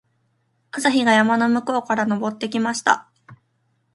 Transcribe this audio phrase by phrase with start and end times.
[0.71, 3.07] 朝日が山の向こうから昇ってきました。